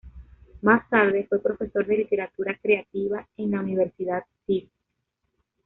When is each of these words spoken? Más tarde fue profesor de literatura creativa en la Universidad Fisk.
Más 0.63 0.89
tarde 0.89 1.27
fue 1.29 1.43
profesor 1.43 1.85
de 1.85 1.97
literatura 1.97 2.57
creativa 2.59 3.27
en 3.37 3.51
la 3.51 3.59
Universidad 3.59 4.25
Fisk. 4.47 4.71